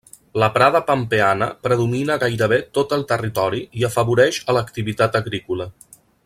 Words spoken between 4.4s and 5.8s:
a l'activitat agrícola.